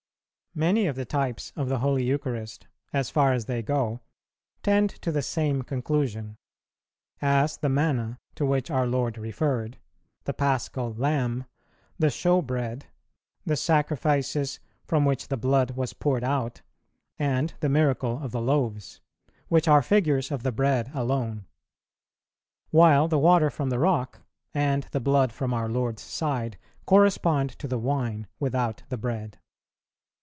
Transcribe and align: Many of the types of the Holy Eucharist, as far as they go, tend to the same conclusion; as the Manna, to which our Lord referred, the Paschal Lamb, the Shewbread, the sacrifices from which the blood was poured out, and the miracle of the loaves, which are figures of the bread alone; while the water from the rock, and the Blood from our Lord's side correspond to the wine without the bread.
Many 0.53 0.85
of 0.87 0.97
the 0.97 1.05
types 1.05 1.53
of 1.55 1.69
the 1.69 1.79
Holy 1.79 2.03
Eucharist, 2.03 2.67
as 2.91 3.09
far 3.09 3.31
as 3.31 3.45
they 3.45 3.61
go, 3.61 4.01
tend 4.61 4.89
to 5.01 5.09
the 5.09 5.21
same 5.21 5.61
conclusion; 5.61 6.35
as 7.21 7.55
the 7.55 7.69
Manna, 7.69 8.19
to 8.35 8.45
which 8.45 8.69
our 8.69 8.85
Lord 8.85 9.17
referred, 9.17 9.77
the 10.25 10.33
Paschal 10.33 10.93
Lamb, 10.93 11.45
the 11.97 12.09
Shewbread, 12.09 12.87
the 13.45 13.55
sacrifices 13.55 14.59
from 14.83 15.05
which 15.05 15.29
the 15.29 15.37
blood 15.37 15.71
was 15.77 15.93
poured 15.93 16.25
out, 16.25 16.63
and 17.17 17.53
the 17.61 17.69
miracle 17.69 18.21
of 18.21 18.31
the 18.31 18.41
loaves, 18.41 18.99
which 19.47 19.69
are 19.69 19.81
figures 19.81 20.31
of 20.33 20.43
the 20.43 20.51
bread 20.51 20.91
alone; 20.93 21.45
while 22.71 23.07
the 23.07 23.17
water 23.17 23.49
from 23.49 23.69
the 23.69 23.79
rock, 23.79 24.19
and 24.53 24.83
the 24.91 24.99
Blood 24.99 25.31
from 25.31 25.53
our 25.53 25.69
Lord's 25.69 26.01
side 26.01 26.57
correspond 26.85 27.51
to 27.51 27.69
the 27.69 27.79
wine 27.79 28.27
without 28.41 28.83
the 28.89 28.97
bread. 28.97 29.37